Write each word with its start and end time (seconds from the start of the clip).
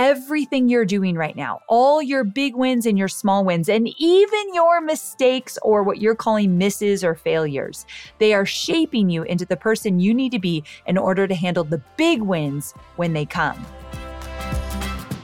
everything 0.00 0.70
you're 0.70 0.86
doing 0.86 1.14
right 1.14 1.36
now, 1.36 1.60
all 1.68 2.00
your 2.00 2.24
big 2.24 2.56
wins 2.56 2.86
and 2.86 2.96
your 2.96 3.06
small 3.06 3.44
wins, 3.44 3.68
and 3.68 3.86
even 3.98 4.54
your 4.54 4.80
mistakes 4.80 5.58
or 5.60 5.82
what 5.82 6.00
you're 6.00 6.14
calling 6.14 6.56
misses 6.56 7.04
or 7.04 7.14
failures, 7.14 7.84
they 8.18 8.32
are 8.32 8.46
shaping 8.46 9.10
you 9.10 9.22
into 9.24 9.44
the 9.44 9.58
person 9.58 10.00
you 10.00 10.14
need 10.14 10.32
to 10.32 10.38
be 10.38 10.64
in 10.86 10.96
order 10.96 11.28
to 11.28 11.34
handle 11.34 11.64
the 11.64 11.82
big 11.98 12.22
wins 12.22 12.72
when 12.96 13.12
they 13.12 13.26
come. 13.26 13.62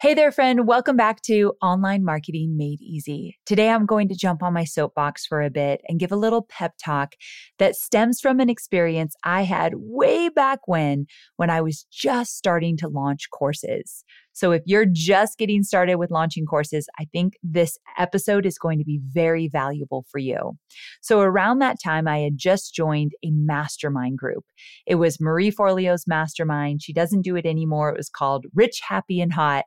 Hey 0.00 0.14
there, 0.14 0.30
friend. 0.30 0.68
Welcome 0.68 0.96
back 0.96 1.22
to 1.22 1.54
Online 1.60 2.04
Marketing 2.04 2.56
Made 2.56 2.80
Easy. 2.80 3.36
Today, 3.44 3.68
I'm 3.68 3.84
going 3.84 4.08
to 4.10 4.14
jump 4.14 4.44
on 4.44 4.54
my 4.54 4.62
soapbox 4.62 5.26
for 5.26 5.42
a 5.42 5.50
bit 5.50 5.80
and 5.88 5.98
give 5.98 6.12
a 6.12 6.16
little 6.16 6.42
pep 6.42 6.74
talk 6.80 7.16
that 7.58 7.74
stems 7.74 8.20
from 8.20 8.38
an 8.38 8.48
experience 8.48 9.16
I 9.24 9.42
had 9.42 9.72
way 9.74 10.28
back 10.28 10.60
when, 10.66 11.06
when 11.34 11.50
I 11.50 11.60
was 11.62 11.84
just 11.90 12.36
starting 12.36 12.76
to 12.76 12.86
launch 12.86 13.28
courses. 13.32 14.04
So 14.38 14.52
if 14.52 14.62
you're 14.66 14.86
just 14.86 15.36
getting 15.36 15.64
started 15.64 15.96
with 15.96 16.12
launching 16.12 16.46
courses, 16.46 16.86
I 16.96 17.06
think 17.06 17.34
this 17.42 17.76
episode 17.98 18.46
is 18.46 18.56
going 18.56 18.78
to 18.78 18.84
be 18.84 19.00
very 19.02 19.48
valuable 19.48 20.04
for 20.08 20.18
you. 20.18 20.52
So 21.00 21.22
around 21.22 21.58
that 21.58 21.78
time, 21.84 22.06
I 22.06 22.18
had 22.18 22.36
just 22.36 22.72
joined 22.72 23.10
a 23.24 23.32
mastermind 23.32 24.16
group. 24.16 24.44
It 24.86 24.94
was 24.94 25.20
Marie 25.20 25.50
Forleo's 25.50 26.04
mastermind. 26.06 26.82
She 26.82 26.92
doesn't 26.92 27.22
do 27.22 27.34
it 27.34 27.46
anymore. 27.46 27.90
It 27.90 27.96
was 27.96 28.08
called 28.08 28.46
Rich, 28.54 28.80
Happy, 28.86 29.20
and 29.20 29.32
Hot. 29.32 29.64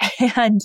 And 0.36 0.62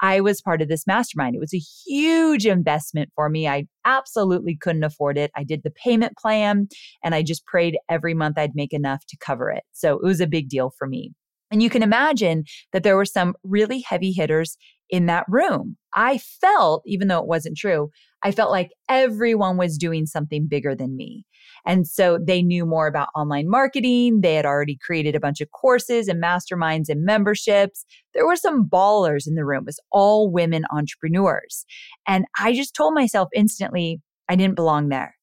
I 0.00 0.20
was 0.20 0.40
part 0.40 0.62
of 0.62 0.68
this 0.68 0.86
mastermind. 0.86 1.36
It 1.36 1.40
was 1.40 1.54
a 1.54 1.58
huge 1.58 2.46
investment 2.46 3.10
for 3.14 3.28
me. 3.28 3.46
I 3.46 3.66
absolutely 3.84 4.56
couldn't 4.56 4.84
afford 4.84 5.18
it. 5.18 5.30
I 5.36 5.44
did 5.44 5.62
the 5.62 5.70
payment 5.70 6.16
plan 6.16 6.68
and 7.02 7.14
I 7.14 7.22
just 7.22 7.44
prayed 7.44 7.76
every 7.88 8.14
month 8.14 8.38
I'd 8.38 8.54
make 8.54 8.72
enough 8.72 9.04
to 9.08 9.16
cover 9.18 9.50
it. 9.50 9.64
So 9.72 9.94
it 9.94 10.02
was 10.02 10.20
a 10.20 10.26
big 10.26 10.48
deal 10.48 10.70
for 10.78 10.86
me. 10.86 11.12
And 11.54 11.62
you 11.62 11.70
can 11.70 11.84
imagine 11.84 12.42
that 12.72 12.82
there 12.82 12.96
were 12.96 13.04
some 13.04 13.36
really 13.44 13.78
heavy 13.78 14.10
hitters 14.10 14.58
in 14.90 15.06
that 15.06 15.24
room. 15.28 15.76
I 15.94 16.18
felt, 16.18 16.82
even 16.84 17.06
though 17.06 17.20
it 17.20 17.28
wasn't 17.28 17.56
true, 17.56 17.90
I 18.24 18.32
felt 18.32 18.50
like 18.50 18.72
everyone 18.88 19.56
was 19.56 19.78
doing 19.78 20.06
something 20.06 20.48
bigger 20.48 20.74
than 20.74 20.96
me. 20.96 21.24
And 21.64 21.86
so 21.86 22.18
they 22.20 22.42
knew 22.42 22.66
more 22.66 22.88
about 22.88 23.10
online 23.14 23.48
marketing. 23.48 24.22
They 24.22 24.34
had 24.34 24.44
already 24.44 24.76
created 24.84 25.14
a 25.14 25.20
bunch 25.20 25.40
of 25.40 25.52
courses 25.52 26.08
and 26.08 26.20
masterminds 26.20 26.88
and 26.88 27.04
memberships. 27.04 27.84
There 28.14 28.26
were 28.26 28.34
some 28.34 28.68
ballers 28.68 29.28
in 29.28 29.36
the 29.36 29.44
room. 29.44 29.62
It 29.62 29.66
was 29.66 29.80
all 29.92 30.32
women 30.32 30.64
entrepreneurs. 30.72 31.64
And 32.04 32.24
I 32.36 32.52
just 32.52 32.74
told 32.74 32.94
myself 32.94 33.28
instantly, 33.32 34.00
I 34.28 34.34
didn't 34.34 34.56
belong 34.56 34.88
there. 34.88 35.14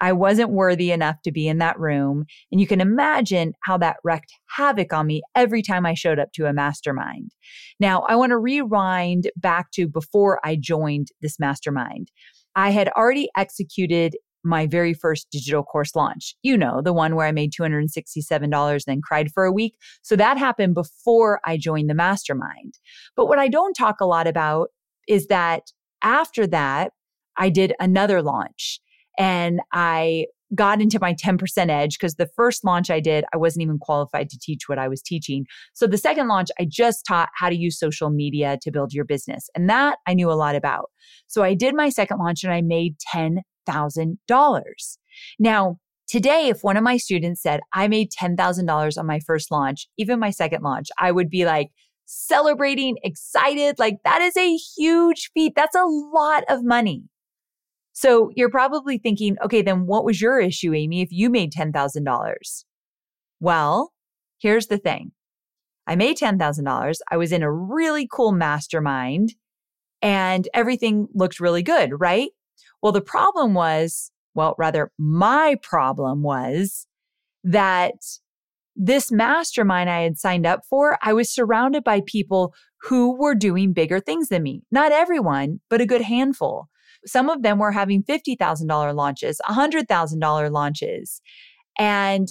I 0.00 0.12
wasn't 0.12 0.50
worthy 0.50 0.92
enough 0.92 1.16
to 1.22 1.32
be 1.32 1.48
in 1.48 1.58
that 1.58 1.78
room. 1.78 2.24
And 2.52 2.60
you 2.60 2.66
can 2.66 2.80
imagine 2.80 3.52
how 3.64 3.78
that 3.78 3.96
wreaked 4.04 4.32
havoc 4.48 4.92
on 4.92 5.06
me 5.06 5.22
every 5.34 5.62
time 5.62 5.84
I 5.84 5.94
showed 5.94 6.18
up 6.18 6.32
to 6.34 6.46
a 6.46 6.52
mastermind. 6.52 7.32
Now, 7.80 8.02
I 8.02 8.16
want 8.16 8.30
to 8.30 8.38
rewind 8.38 9.30
back 9.36 9.70
to 9.72 9.88
before 9.88 10.40
I 10.44 10.56
joined 10.56 11.08
this 11.20 11.38
mastermind. 11.38 12.10
I 12.54 12.70
had 12.70 12.88
already 12.90 13.28
executed 13.36 14.16
my 14.44 14.66
very 14.66 14.94
first 14.94 15.26
digital 15.30 15.64
course 15.64 15.96
launch. 15.96 16.34
You 16.42 16.56
know, 16.56 16.80
the 16.80 16.92
one 16.92 17.16
where 17.16 17.26
I 17.26 17.32
made 17.32 17.52
$267 17.52 18.72
and 18.72 18.80
then 18.86 19.00
cried 19.02 19.30
for 19.32 19.44
a 19.44 19.52
week. 19.52 19.76
So 20.02 20.16
that 20.16 20.38
happened 20.38 20.74
before 20.74 21.40
I 21.44 21.56
joined 21.56 21.90
the 21.90 21.94
mastermind. 21.94 22.74
But 23.16 23.26
what 23.26 23.38
I 23.38 23.48
don't 23.48 23.74
talk 23.74 24.00
a 24.00 24.06
lot 24.06 24.26
about 24.26 24.70
is 25.08 25.26
that 25.26 25.72
after 26.02 26.46
that, 26.46 26.92
I 27.36 27.50
did 27.50 27.74
another 27.80 28.22
launch 28.22 28.80
and 29.18 29.60
I 29.72 30.26
got 30.54 30.80
into 30.80 30.98
my 31.00 31.12
10% 31.12 31.68
edge 31.68 31.98
because 31.98 32.14
the 32.14 32.28
first 32.34 32.64
launch 32.64 32.90
I 32.90 33.00
did, 33.00 33.24
I 33.34 33.36
wasn't 33.36 33.64
even 33.64 33.78
qualified 33.78 34.30
to 34.30 34.38
teach 34.38 34.62
what 34.66 34.78
I 34.78 34.88
was 34.88 35.02
teaching. 35.02 35.44
So 35.74 35.86
the 35.86 35.98
second 35.98 36.28
launch, 36.28 36.48
I 36.58 36.66
just 36.66 37.04
taught 37.06 37.28
how 37.34 37.50
to 37.50 37.56
use 37.56 37.78
social 37.78 38.08
media 38.08 38.56
to 38.62 38.70
build 38.70 38.92
your 38.94 39.04
business. 39.04 39.50
And 39.54 39.68
that 39.68 39.98
I 40.06 40.14
knew 40.14 40.30
a 40.30 40.32
lot 40.32 40.54
about. 40.54 40.90
So 41.26 41.42
I 41.42 41.52
did 41.54 41.74
my 41.74 41.90
second 41.90 42.18
launch 42.18 42.44
and 42.44 42.52
I 42.52 42.62
made 42.62 42.96
$10,000. 43.14 44.62
Now, 45.38 45.76
today, 46.08 46.48
if 46.48 46.60
one 46.62 46.78
of 46.78 46.82
my 46.82 46.96
students 46.96 47.42
said, 47.42 47.60
I 47.74 47.88
made 47.88 48.10
$10,000 48.10 48.98
on 48.98 49.06
my 49.06 49.20
first 49.26 49.50
launch, 49.50 49.86
even 49.98 50.18
my 50.18 50.30
second 50.30 50.62
launch, 50.62 50.88
I 50.98 51.12
would 51.12 51.28
be 51.28 51.44
like, 51.44 51.68
celebrating, 52.10 52.96
excited. 53.02 53.78
Like 53.78 53.98
that 54.04 54.22
is 54.22 54.34
a 54.34 54.56
huge 54.56 55.30
feat. 55.34 55.52
That's 55.54 55.76
a 55.76 55.84
lot 55.84 56.42
of 56.48 56.64
money. 56.64 57.04
So 58.00 58.30
you're 58.36 58.48
probably 58.48 58.96
thinking, 58.96 59.36
okay, 59.44 59.60
then 59.60 59.84
what 59.84 60.04
was 60.04 60.20
your 60.20 60.38
issue, 60.38 60.72
Amy, 60.72 61.00
if 61.00 61.08
you 61.10 61.28
made 61.28 61.52
$10,000? 61.52 62.64
Well, 63.40 63.92
here's 64.38 64.68
the 64.68 64.78
thing. 64.78 65.10
I 65.84 65.96
made 65.96 66.16
$10,000. 66.16 66.98
I 67.10 67.16
was 67.16 67.32
in 67.32 67.42
a 67.42 67.50
really 67.50 68.06
cool 68.06 68.30
mastermind 68.30 69.34
and 70.00 70.46
everything 70.54 71.08
looked 71.12 71.40
really 71.40 71.64
good, 71.64 71.90
right? 71.98 72.28
Well, 72.80 72.92
the 72.92 73.00
problem 73.00 73.52
was, 73.52 74.12
well, 74.32 74.54
rather, 74.58 74.92
my 74.96 75.56
problem 75.60 76.22
was 76.22 76.86
that 77.42 77.96
this 78.76 79.10
mastermind 79.10 79.90
I 79.90 80.02
had 80.02 80.18
signed 80.18 80.46
up 80.46 80.60
for, 80.70 80.98
I 81.02 81.14
was 81.14 81.34
surrounded 81.34 81.82
by 81.82 82.02
people 82.06 82.54
who 82.82 83.18
were 83.18 83.34
doing 83.34 83.72
bigger 83.72 83.98
things 83.98 84.28
than 84.28 84.44
me. 84.44 84.62
Not 84.70 84.92
everyone, 84.92 85.58
but 85.68 85.80
a 85.80 85.86
good 85.86 86.02
handful. 86.02 86.68
Some 87.06 87.30
of 87.30 87.42
them 87.42 87.58
were 87.58 87.72
having 87.72 88.02
$50,000 88.02 88.94
launches, 88.94 89.40
$100,000 89.48 90.50
launches. 90.50 91.20
And 91.78 92.28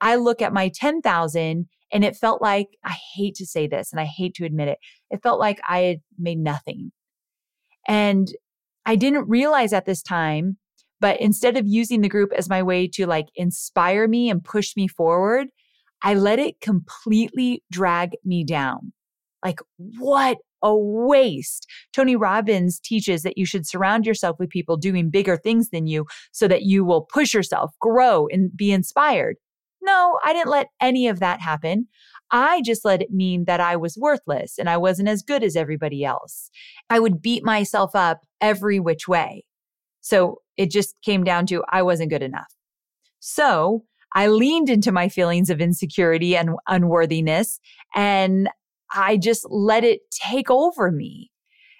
I 0.00 0.16
look 0.16 0.40
at 0.42 0.52
my 0.52 0.70
10,000 0.74 1.68
and 1.92 2.04
it 2.04 2.16
felt 2.16 2.42
like, 2.42 2.68
I 2.84 2.96
hate 3.14 3.34
to 3.36 3.46
say 3.46 3.66
this 3.66 3.92
and 3.92 4.00
I 4.00 4.04
hate 4.04 4.34
to 4.34 4.44
admit 4.44 4.68
it, 4.68 4.78
it 5.10 5.22
felt 5.22 5.40
like 5.40 5.60
I 5.68 5.80
had 5.80 5.98
made 6.18 6.38
nothing. 6.38 6.92
And 7.86 8.28
I 8.84 8.96
didn't 8.96 9.28
realize 9.28 9.72
at 9.72 9.86
this 9.86 10.02
time, 10.02 10.58
but 11.00 11.20
instead 11.20 11.56
of 11.56 11.66
using 11.66 12.00
the 12.00 12.08
group 12.08 12.32
as 12.32 12.48
my 12.48 12.62
way 12.62 12.88
to 12.94 13.06
like 13.06 13.26
inspire 13.34 14.08
me 14.08 14.30
and 14.30 14.44
push 14.44 14.76
me 14.76 14.88
forward, 14.88 15.48
I 16.02 16.14
let 16.14 16.38
it 16.38 16.60
completely 16.60 17.62
drag 17.70 18.12
me 18.24 18.44
down. 18.44 18.92
Like, 19.44 19.60
what 19.76 20.38
a 20.62 20.76
waste. 20.76 21.66
Tony 21.92 22.16
Robbins 22.16 22.80
teaches 22.80 23.22
that 23.22 23.38
you 23.38 23.46
should 23.46 23.66
surround 23.66 24.06
yourself 24.06 24.36
with 24.38 24.50
people 24.50 24.76
doing 24.76 25.10
bigger 25.10 25.36
things 25.36 25.70
than 25.70 25.86
you 25.86 26.06
so 26.32 26.48
that 26.48 26.62
you 26.62 26.84
will 26.84 27.02
push 27.02 27.34
yourself, 27.34 27.72
grow, 27.80 28.26
and 28.30 28.54
be 28.56 28.72
inspired. 28.72 29.36
No, 29.82 30.18
I 30.24 30.32
didn't 30.32 30.50
let 30.50 30.68
any 30.80 31.08
of 31.08 31.20
that 31.20 31.40
happen. 31.40 31.86
I 32.30 32.60
just 32.62 32.84
let 32.84 33.00
it 33.00 33.10
mean 33.10 33.44
that 33.44 33.60
I 33.60 33.76
was 33.76 33.96
worthless 33.96 34.58
and 34.58 34.68
I 34.68 34.76
wasn't 34.76 35.08
as 35.08 35.22
good 35.22 35.42
as 35.42 35.56
everybody 35.56 36.04
else. 36.04 36.50
I 36.90 36.98
would 36.98 37.22
beat 37.22 37.44
myself 37.44 37.94
up 37.94 38.20
every 38.40 38.80
which 38.80 39.08
way. 39.08 39.44
So 40.00 40.42
it 40.56 40.70
just 40.70 41.00
came 41.02 41.24
down 41.24 41.46
to 41.46 41.64
I 41.70 41.82
wasn't 41.82 42.10
good 42.10 42.22
enough. 42.22 42.52
So 43.20 43.84
I 44.14 44.28
leaned 44.28 44.70
into 44.70 44.92
my 44.92 45.08
feelings 45.08 45.50
of 45.50 45.60
insecurity 45.60 46.36
and 46.36 46.50
unworthiness 46.66 47.60
and 47.94 48.48
I 48.92 49.16
just 49.16 49.46
let 49.50 49.84
it 49.84 50.00
take 50.10 50.50
over 50.50 50.90
me. 50.90 51.30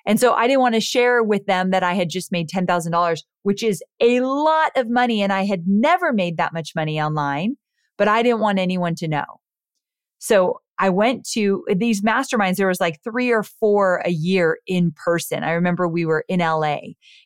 And 0.06 0.18
so 0.18 0.32
I 0.32 0.46
didn't 0.46 0.62
want 0.62 0.74
to 0.74 0.80
share 0.80 1.22
with 1.22 1.44
them 1.46 1.70
that 1.70 1.82
I 1.82 1.92
had 1.92 2.08
just 2.08 2.32
made 2.32 2.48
$10,000, 2.48 3.18
which 3.42 3.62
is 3.62 3.82
a 4.00 4.20
lot 4.20 4.72
of 4.74 4.88
money. 4.88 5.22
And 5.22 5.32
I 5.32 5.44
had 5.44 5.64
never 5.66 6.12
made 6.12 6.38
that 6.38 6.54
much 6.54 6.72
money 6.74 7.00
online, 7.00 7.56
but 7.98 8.08
I 8.08 8.22
didn't 8.22 8.40
want 8.40 8.58
anyone 8.58 8.94
to 8.96 9.08
know. 9.08 9.24
So 10.18 10.60
I 10.78 10.90
went 10.90 11.28
to 11.30 11.64
these 11.74 12.02
masterminds. 12.02 12.56
There 12.56 12.68
was 12.68 12.80
like 12.80 13.02
three 13.02 13.30
or 13.30 13.42
four 13.42 14.02
a 14.04 14.10
year 14.10 14.58
in 14.66 14.92
person. 14.92 15.42
I 15.42 15.52
remember 15.52 15.88
we 15.88 16.04
were 16.04 16.24
in 16.28 16.40
LA. 16.40 16.78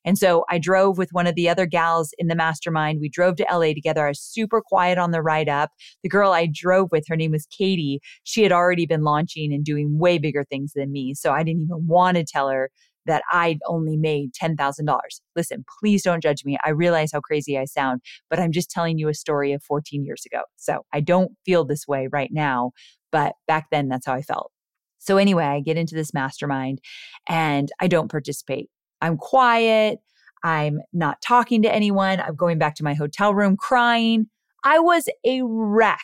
And 0.04 0.18
so 0.18 0.44
I 0.48 0.58
drove 0.58 0.98
with 0.98 1.10
one 1.12 1.26
of 1.26 1.34
the 1.34 1.48
other 1.48 1.66
gals 1.66 2.14
in 2.18 2.28
the 2.28 2.34
mastermind. 2.34 3.00
We 3.00 3.08
drove 3.08 3.36
to 3.36 3.46
LA 3.50 3.74
together. 3.74 4.06
I 4.06 4.10
was 4.10 4.20
super 4.20 4.62
quiet 4.62 4.98
on 4.98 5.10
the 5.10 5.22
ride 5.22 5.48
up. 5.48 5.70
The 6.02 6.08
girl 6.08 6.32
I 6.32 6.48
drove 6.52 6.90
with, 6.92 7.04
her 7.08 7.16
name 7.16 7.32
was 7.32 7.46
Katie. 7.46 8.00
She 8.24 8.42
had 8.42 8.52
already 8.52 8.86
been 8.86 9.02
launching 9.02 9.52
and 9.52 9.64
doing 9.64 9.98
way 9.98 10.18
bigger 10.18 10.44
things 10.44 10.72
than 10.74 10.92
me. 10.92 11.14
So 11.14 11.32
I 11.32 11.42
didn't 11.42 11.62
even 11.62 11.86
want 11.86 12.16
to 12.16 12.24
tell 12.24 12.48
her 12.48 12.70
that 13.06 13.22
I'd 13.32 13.58
only 13.66 13.96
made 13.96 14.32
$10,000. 14.32 14.98
Listen, 15.34 15.64
please 15.80 16.02
don't 16.02 16.22
judge 16.22 16.44
me. 16.44 16.56
I 16.64 16.70
realize 16.70 17.10
how 17.12 17.20
crazy 17.20 17.58
I 17.58 17.64
sound, 17.64 18.00
but 18.30 18.38
I'm 18.38 18.52
just 18.52 18.70
telling 18.70 18.98
you 18.98 19.08
a 19.08 19.14
story 19.14 19.52
of 19.52 19.62
14 19.62 20.04
years 20.04 20.24
ago. 20.24 20.42
So 20.56 20.84
I 20.92 21.00
don't 21.00 21.32
feel 21.44 21.64
this 21.64 21.86
way 21.88 22.08
right 22.12 22.30
now, 22.32 22.72
but 23.12 23.34
back 23.46 23.68
then, 23.70 23.88
that's 23.88 24.06
how 24.06 24.14
I 24.14 24.22
felt. 24.22 24.50
So, 24.98 25.16
anyway, 25.16 25.44
I 25.44 25.60
get 25.60 25.76
into 25.76 25.94
this 25.94 26.14
mastermind 26.14 26.80
and 27.28 27.70
I 27.80 27.88
don't 27.88 28.10
participate. 28.10 28.70
I'm 29.00 29.16
quiet. 29.16 29.98
I'm 30.44 30.80
not 30.92 31.20
talking 31.22 31.62
to 31.62 31.72
anyone. 31.72 32.20
I'm 32.20 32.36
going 32.36 32.58
back 32.58 32.74
to 32.76 32.84
my 32.84 32.94
hotel 32.94 33.34
room 33.34 33.56
crying. 33.56 34.26
I 34.64 34.78
was 34.78 35.08
a 35.24 35.42
wreck. 35.42 35.98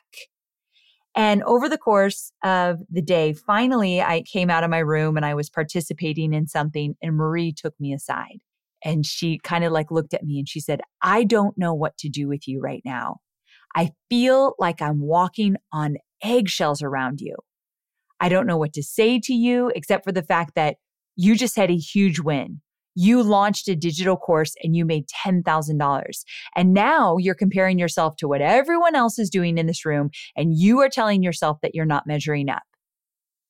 And 1.14 1.43
over 1.44 1.69
the 1.69 1.78
course 1.78 2.32
of 2.44 2.78
the 2.90 3.02
day, 3.02 3.32
finally, 3.32 4.00
I 4.00 4.22
came 4.22 4.50
out 4.50 4.62
of 4.62 4.70
my 4.70 4.78
room 4.78 5.16
and 5.16 5.26
I 5.26 5.34
was 5.34 5.50
participating 5.50 6.32
in 6.32 6.46
something, 6.46 6.94
and 7.02 7.16
Marie 7.16 7.52
took 7.52 7.75
me 7.81 7.93
aside. 7.93 8.38
And 8.84 9.04
she 9.04 9.40
kind 9.43 9.64
of 9.64 9.72
like 9.72 9.90
looked 9.90 10.14
at 10.14 10.25
me 10.25 10.38
and 10.38 10.49
she 10.49 10.61
said, 10.61 10.81
I 11.02 11.25
don't 11.25 11.58
know 11.58 11.75
what 11.75 11.99
to 11.99 12.08
do 12.08 12.28
with 12.28 12.46
you 12.46 12.61
right 12.61 12.82
now. 12.84 13.16
I 13.75 13.90
feel 14.08 14.54
like 14.58 14.81
I'm 14.81 15.00
walking 15.00 15.56
on 15.72 15.96
eggshells 16.22 16.82
around 16.82 17.20
you. 17.20 17.36
I 18.20 18.28
don't 18.28 18.46
know 18.46 18.56
what 18.56 18.72
to 18.74 18.82
say 18.82 19.20
to 19.20 19.32
you 19.32 19.70
except 19.74 20.04
for 20.04 20.12
the 20.12 20.22
fact 20.22 20.54
that 20.56 20.76
you 21.16 21.36
just 21.36 21.56
had 21.56 21.70
a 21.70 21.76
huge 21.76 22.20
win. 22.20 22.60
You 22.94 23.22
launched 23.22 23.68
a 23.68 23.76
digital 23.76 24.16
course 24.16 24.54
and 24.62 24.74
you 24.74 24.84
made 24.84 25.06
$10,000. 25.08 26.02
And 26.56 26.74
now 26.74 27.16
you're 27.16 27.34
comparing 27.34 27.78
yourself 27.78 28.16
to 28.16 28.26
what 28.26 28.40
everyone 28.40 28.96
else 28.96 29.18
is 29.18 29.30
doing 29.30 29.56
in 29.56 29.66
this 29.66 29.84
room 29.84 30.10
and 30.36 30.56
you 30.56 30.80
are 30.80 30.88
telling 30.88 31.22
yourself 31.22 31.58
that 31.62 31.74
you're 31.74 31.84
not 31.84 32.06
measuring 32.06 32.48
up. 32.48 32.62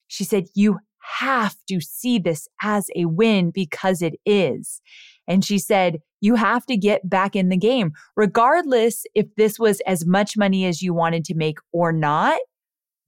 She 0.09 0.25
said, 0.25 0.47
You 0.55 0.79
have 1.21 1.57
to 1.69 1.81
see 1.81 2.19
this 2.19 2.49
as 2.63 2.89
a 2.95 3.07
win 3.07 3.51
because 3.51 4.03
it 4.03 4.15
is. 4.27 4.83
And 5.27 5.45
she 5.45 5.59
said, 5.59 5.99
You 6.21 6.35
have 6.35 6.67
to 6.67 6.77
get 6.77 7.09
back 7.09 7.35
in 7.37 7.49
the 7.49 7.57
game, 7.57 7.93
regardless 8.17 9.05
if 9.15 9.35
this 9.37 9.59
was 9.59 9.81
as 9.87 10.07
much 10.07 10.37
money 10.37 10.67
as 10.67 10.83
you 10.83 10.93
wanted 10.93 11.25
to 11.27 11.35
make 11.35 11.59
or 11.73 11.93
not 11.93 12.39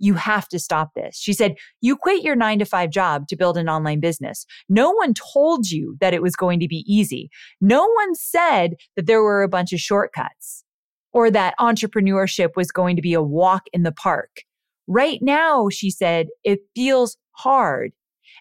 you 0.00 0.14
have 0.14 0.49
to 0.49 0.58
stop 0.58 0.91
this. 0.94 1.17
She 1.17 1.32
said, 1.32 1.55
You 1.81 1.97
quit 1.97 2.23
your 2.23 2.35
nine 2.35 2.58
to 2.58 2.64
five 2.64 2.91
job 2.91 3.29
to 3.29 3.37
build 3.37 3.56
an 3.56 3.69
online 3.69 4.00
business. 4.00 4.47
No 4.69 4.91
one 4.91 5.14
told 5.14 5.70
you 5.70 5.97
that 6.00 6.14
it 6.14 6.23
was 6.23 6.35
going 6.35 6.58
to 6.61 6.69
be 6.69 6.85
easy. 6.87 7.31
No 7.61 7.82
one 7.82 8.14
said 8.14 8.75
that 8.97 9.06
there 9.06 9.23
were 9.23 9.43
a 9.43 9.49
bunch 9.49 9.73
of 9.73 9.81
shortcuts 9.81 10.64
or 11.12 11.31
that 11.31 11.55
entrepreneurship 11.61 12.50
was 12.56 12.73
going 12.73 12.97
to 12.97 13.02
be 13.02 13.14
a 13.14 13.23
walk 13.23 13.64
in 13.73 13.82
the 13.82 13.93
park. 13.93 14.31
Right 14.87 15.20
now, 15.23 15.69
she 15.69 15.91
said, 15.91 16.29
it 16.43 16.61
feels 16.75 17.17
hard. 17.32 17.93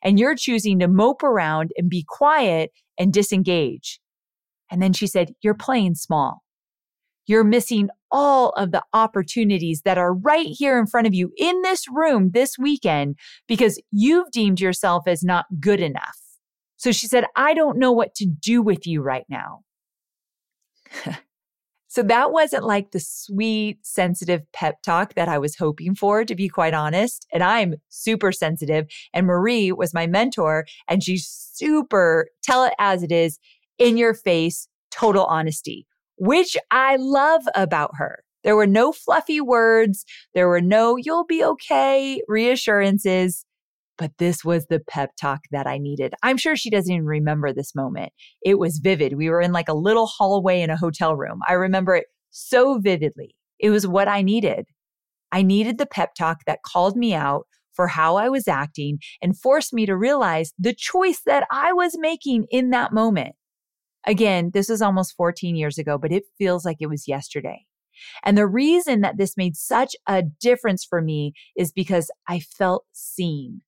And 0.02 0.20
you're 0.20 0.36
choosing 0.36 0.80
to 0.80 0.88
mope 0.88 1.24
around 1.24 1.72
and 1.78 1.90
be 1.90 2.06
quiet 2.08 2.72
and 2.98 3.12
disengage. 3.12 4.00
And 4.72 4.82
then 4.82 4.94
she 4.94 5.08
said, 5.08 5.34
You're 5.42 5.56
playing 5.56 5.96
small 5.96 6.42
you're 7.30 7.44
missing 7.44 7.90
all 8.12 8.50
of 8.52 8.72
the 8.72 8.84
opportunities 8.94 9.82
that 9.82 9.98
are 9.98 10.14
right 10.14 10.48
here 10.48 10.80
in 10.80 10.88
front 10.88 11.08
of 11.08 11.14
you 11.14 11.32
in 11.38 11.62
this 11.62 11.86
room 11.90 12.32
this 12.32 12.58
weekend 12.58 13.18
because 13.48 13.82
you've 13.92 14.32
deemed 14.32 14.60
yourself 14.60 15.08
as 15.08 15.24
not 15.24 15.46
good 15.60 15.80
enough. 15.80 16.18
So 16.78 16.92
she 16.92 17.08
said, 17.08 17.26
I 17.36 17.54
don't 17.54 17.78
know 17.78 17.92
what 17.92 18.16
to 18.16 18.26
do 18.26 18.62
with 18.62 18.88
you 18.88 19.02
right 19.02 19.26
now. 19.30 19.60
so 21.88 22.02
that 22.04 22.32
wasn't 22.32 22.64
like 22.64 22.92
the 22.92 23.02
sweet, 23.02 23.80
sensitive 23.86 24.42
pep 24.54 24.82
talk 24.82 25.14
that 25.16 25.28
I 25.28 25.38
was 25.38 25.58
hoping 25.58 25.94
for, 25.94 26.24
to 26.24 26.36
be 26.36 26.48
quite 26.48 26.74
honest. 26.74 27.28
And 27.34 27.44
I'm 27.44 27.76
super 27.90 28.32
sensitive. 28.32 28.88
And 29.14 29.28
Marie 29.28 29.74
was 29.74 29.94
my 29.94 30.08
mentor, 30.08 30.66
and 30.88 31.04
she's 31.04 31.28
super 31.28 32.30
tell 32.44 32.64
it 32.64 32.74
as 32.80 33.04
it 33.04 33.12
is, 33.12 33.40
in 33.78 33.98
your 33.98 34.14
face, 34.14 34.68
total 34.92 35.26
honesty 35.26 35.86
which 36.20 36.56
I 36.70 36.98
love 36.98 37.44
about 37.56 37.92
her. 37.98 38.24
There 38.44 38.56
were 38.56 38.68
no 38.68 38.92
fluffy 38.92 39.42
words. 39.42 40.06
There 40.34 40.48
were 40.48 40.62
no, 40.62 40.96
you'll 40.96 41.26
be 41.26 41.44
okay 41.44 42.22
reassurances. 42.28 43.46
But 43.98 44.12
this 44.18 44.46
was 44.46 44.68
the 44.68 44.80
pep 44.80 45.12
talk 45.20 45.42
that 45.52 45.68
I 45.68 45.78
needed. 45.78 46.14
I'm 46.24 46.38
sure 46.38 46.56
she 46.56 46.70
doesn't 46.70 46.94
even 46.94 47.06
remember 47.06 47.52
this 47.52 47.76
moment. 47.76 48.14
It 48.42 48.58
was 48.58 48.80
vivid. 48.82 49.18
We 49.18 49.30
were 49.30 49.42
in 49.42 49.52
like 49.52 49.68
a 49.68 49.74
little 49.74 50.08
hallway 50.08 50.62
in 50.62 50.70
a 50.70 50.78
hotel 50.78 51.18
room. 51.18 51.42
I 51.50 51.54
remember 51.54 51.96
it 51.96 52.06
so 52.32 52.80
vividly. 52.80 53.36
It 53.60 53.72
was 53.72 53.86
what 53.86 54.08
I 54.08 54.22
needed. 54.22 54.68
I 55.34 55.42
needed 55.42 55.78
the 55.78 55.86
pep 55.86 56.16
talk 56.16 56.40
that 56.48 56.64
called 56.66 56.96
me 56.96 57.14
out 57.14 57.46
for 57.74 57.88
how 57.88 58.16
I 58.16 58.30
was 58.30 58.48
acting 58.48 59.00
and 59.22 59.38
forced 59.38 59.74
me 59.74 59.86
to 59.86 59.96
realize 59.96 60.54
the 60.58 60.74
choice 60.74 61.22
that 61.26 61.46
I 61.52 61.74
was 61.74 61.98
making 61.98 62.46
in 62.52 62.70
that 62.72 62.94
moment. 62.94 63.36
Again, 64.08 64.52
this 64.54 64.70
was 64.70 64.82
almost 64.82 65.16
14 65.16 65.56
years 65.56 65.78
ago, 65.78 65.98
but 65.98 66.12
it 66.12 66.24
feels 66.38 66.66
like 66.66 66.78
it 66.80 66.90
was 66.90 67.08
yesterday. 67.08 67.66
And 68.24 68.38
the 68.38 68.48
reason 68.48 69.02
that 69.02 69.18
this 69.18 69.36
made 69.36 69.56
such 69.56 69.96
a 70.08 70.24
difference 70.24 70.86
for 70.86 71.02
me 71.02 71.34
is 71.56 71.72
because 71.72 72.10
I 72.28 72.40
felt 72.40 72.86
seen. 72.94 73.62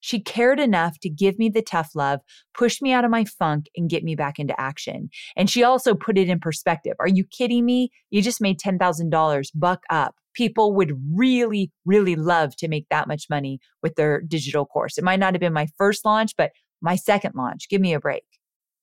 She 0.00 0.20
cared 0.20 0.58
enough 0.58 0.98
to 1.00 1.08
give 1.08 1.38
me 1.38 1.48
the 1.48 1.62
tough 1.62 1.90
love, 1.94 2.20
push 2.54 2.82
me 2.82 2.92
out 2.92 3.04
of 3.04 3.10
my 3.10 3.24
funk, 3.24 3.66
and 3.76 3.88
get 3.88 4.02
me 4.02 4.16
back 4.16 4.40
into 4.40 4.60
action. 4.60 5.10
And 5.36 5.48
she 5.48 5.62
also 5.62 5.94
put 5.94 6.18
it 6.18 6.28
in 6.28 6.40
perspective. 6.40 6.94
Are 6.98 7.08
you 7.08 7.24
kidding 7.24 7.64
me? 7.64 7.90
You 8.10 8.20
just 8.20 8.40
made 8.40 8.58
$10,000. 8.58 9.50
Buck 9.54 9.82
up. 9.90 10.16
People 10.34 10.74
would 10.74 10.92
really, 11.14 11.70
really 11.84 12.16
love 12.16 12.56
to 12.56 12.68
make 12.68 12.88
that 12.90 13.06
much 13.06 13.26
money 13.30 13.60
with 13.80 13.94
their 13.94 14.20
digital 14.22 14.66
course. 14.66 14.98
It 14.98 15.04
might 15.04 15.20
not 15.20 15.34
have 15.34 15.40
been 15.40 15.52
my 15.52 15.68
first 15.78 16.04
launch, 16.04 16.32
but 16.36 16.50
my 16.80 16.96
second 16.96 17.34
launch. 17.36 17.68
Give 17.68 17.80
me 17.80 17.94
a 17.94 18.00
break 18.00 18.24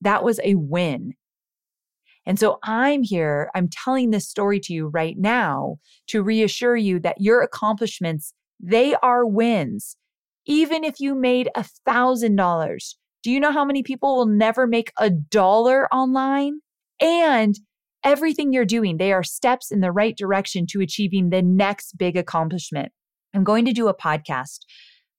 that 0.00 0.24
was 0.24 0.40
a 0.42 0.54
win. 0.54 1.14
And 2.26 2.38
so 2.38 2.58
I'm 2.62 3.02
here, 3.02 3.50
I'm 3.54 3.68
telling 3.68 4.10
this 4.10 4.28
story 4.28 4.60
to 4.60 4.72
you 4.72 4.88
right 4.88 5.16
now 5.18 5.76
to 6.08 6.22
reassure 6.22 6.76
you 6.76 7.00
that 7.00 7.20
your 7.20 7.42
accomplishments, 7.42 8.34
they 8.60 8.94
are 9.02 9.26
wins. 9.26 9.96
Even 10.46 10.84
if 10.84 11.00
you 11.00 11.14
made 11.14 11.48
a 11.54 11.64
thousand 11.86 12.36
dollars, 12.36 12.96
do 13.22 13.30
you 13.30 13.40
know 13.40 13.52
how 13.52 13.64
many 13.64 13.82
people 13.82 14.16
will 14.16 14.26
never 14.26 14.66
make 14.66 14.92
a 14.98 15.10
dollar 15.10 15.86
online? 15.92 16.60
And 17.00 17.58
everything 18.04 18.52
you're 18.52 18.64
doing, 18.64 18.96
they 18.96 19.12
are 19.12 19.22
steps 19.22 19.70
in 19.70 19.80
the 19.80 19.92
right 19.92 20.16
direction 20.16 20.66
to 20.70 20.80
achieving 20.80 21.30
the 21.30 21.42
next 21.42 21.98
big 21.98 22.16
accomplishment. 22.16 22.92
I'm 23.34 23.44
going 23.44 23.64
to 23.66 23.72
do 23.72 23.88
a 23.88 23.96
podcast 23.96 24.60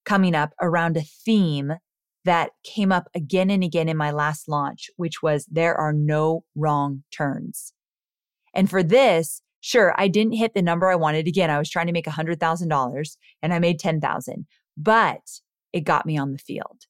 coming 0.05 0.35
up 0.35 0.51
around 0.61 0.97
a 0.97 1.01
theme 1.01 1.73
that 2.25 2.51
came 2.63 2.91
up 2.91 3.07
again 3.15 3.49
and 3.49 3.63
again 3.63 3.89
in 3.89 3.97
my 3.97 4.11
last 4.11 4.47
launch, 4.47 4.89
which 4.97 5.23
was 5.23 5.45
there 5.45 5.75
are 5.75 5.93
no 5.93 6.43
wrong 6.55 7.03
turns. 7.11 7.73
And 8.53 8.69
for 8.69 8.83
this, 8.83 9.41
sure, 9.61 9.93
I 9.97 10.07
didn't 10.07 10.33
hit 10.33 10.53
the 10.53 10.61
number 10.61 10.89
I 10.89 10.95
wanted. 10.95 11.27
Again, 11.27 11.49
I 11.49 11.57
was 11.57 11.69
trying 11.69 11.87
to 11.87 11.93
make 11.93 12.05
$100,000 12.05 13.17
and 13.41 13.53
I 13.53 13.59
made 13.59 13.79
10,000, 13.79 14.45
but 14.77 15.21
it 15.73 15.81
got 15.81 16.05
me 16.05 16.17
on 16.17 16.33
the 16.33 16.37
field. 16.37 16.85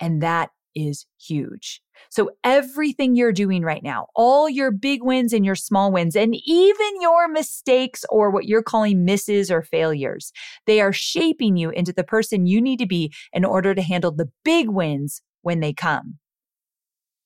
And 0.00 0.22
that 0.22 0.50
is 0.74 1.06
huge. 1.20 1.80
So 2.10 2.30
everything 2.42 3.14
you're 3.14 3.32
doing 3.32 3.62
right 3.62 3.82
now, 3.82 4.08
all 4.14 4.48
your 4.48 4.70
big 4.70 5.02
wins 5.02 5.32
and 5.32 5.44
your 5.44 5.54
small 5.54 5.92
wins, 5.92 6.16
and 6.16 6.34
even 6.44 7.00
your 7.00 7.28
mistakes 7.28 8.04
or 8.08 8.30
what 8.30 8.46
you're 8.46 8.62
calling 8.62 9.04
misses 9.04 9.50
or 9.50 9.62
failures, 9.62 10.32
they 10.66 10.80
are 10.80 10.92
shaping 10.92 11.56
you 11.56 11.70
into 11.70 11.92
the 11.92 12.04
person 12.04 12.46
you 12.46 12.60
need 12.60 12.78
to 12.80 12.86
be 12.86 13.12
in 13.32 13.44
order 13.44 13.74
to 13.74 13.82
handle 13.82 14.10
the 14.10 14.30
big 14.44 14.68
wins 14.68 15.22
when 15.42 15.60
they 15.60 15.72
come. 15.72 16.18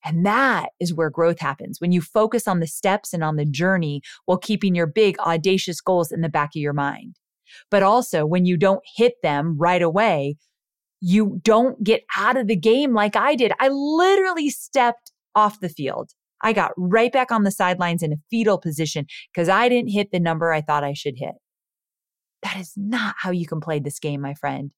And 0.04 0.24
that 0.24 0.70
is 0.78 0.94
where 0.94 1.10
growth 1.10 1.40
happens 1.40 1.80
when 1.80 1.92
you 1.92 2.00
focus 2.00 2.46
on 2.46 2.60
the 2.60 2.66
steps 2.66 3.12
and 3.12 3.24
on 3.24 3.36
the 3.36 3.44
journey 3.44 4.00
while 4.26 4.38
keeping 4.38 4.74
your 4.74 4.86
big, 4.86 5.18
audacious 5.18 5.80
goals 5.80 6.12
in 6.12 6.20
the 6.20 6.28
back 6.28 6.50
of 6.50 6.60
your 6.60 6.72
mind. 6.72 7.16
But 7.70 7.82
also 7.82 8.24
when 8.24 8.44
you 8.44 8.56
don't 8.56 8.82
hit 8.96 9.14
them 9.22 9.56
right 9.58 9.82
away, 9.82 10.36
you 11.00 11.40
don't 11.42 11.82
get 11.82 12.02
out 12.16 12.36
of 12.36 12.46
the 12.46 12.56
game 12.56 12.92
like 12.92 13.16
I 13.16 13.34
did. 13.34 13.52
I 13.60 13.68
literally 13.68 14.50
stepped 14.50 15.12
off 15.34 15.60
the 15.60 15.68
field. 15.68 16.10
I 16.42 16.52
got 16.52 16.72
right 16.76 17.12
back 17.12 17.32
on 17.32 17.44
the 17.44 17.50
sidelines 17.50 18.02
in 18.02 18.12
a 18.12 18.18
fetal 18.30 18.58
position 18.58 19.06
because 19.32 19.48
I 19.48 19.68
didn't 19.68 19.90
hit 19.90 20.10
the 20.12 20.20
number 20.20 20.52
I 20.52 20.60
thought 20.60 20.84
I 20.84 20.92
should 20.92 21.14
hit. 21.16 21.34
That 22.42 22.56
is 22.56 22.72
not 22.76 23.16
how 23.18 23.30
you 23.30 23.46
can 23.46 23.60
play 23.60 23.80
this 23.80 23.98
game, 23.98 24.20
my 24.20 24.34
friend. 24.34 24.70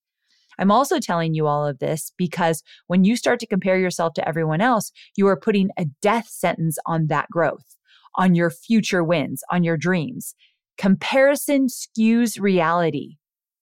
I'm 0.58 0.70
also 0.70 0.98
telling 0.98 1.34
you 1.34 1.46
all 1.46 1.66
of 1.66 1.78
this 1.78 2.12
because 2.18 2.62
when 2.86 3.04
you 3.04 3.16
start 3.16 3.40
to 3.40 3.46
compare 3.46 3.78
yourself 3.78 4.14
to 4.14 4.28
everyone 4.28 4.60
else, 4.60 4.92
you 5.16 5.26
are 5.26 5.38
putting 5.38 5.70
a 5.78 5.86
death 6.02 6.28
sentence 6.28 6.78
on 6.86 7.06
that 7.06 7.28
growth, 7.30 7.76
on 8.16 8.34
your 8.34 8.50
future 8.50 9.04
wins, 9.04 9.42
on 9.50 9.64
your 9.64 9.76
dreams. 9.76 10.34
Comparison 10.76 11.66
skews 11.66 12.40
reality. 12.40 13.16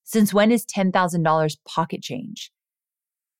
Since 0.08 0.32
when 0.32 0.50
is 0.50 0.64
$10,000 0.64 1.56
pocket 1.66 2.00
change? 2.00 2.50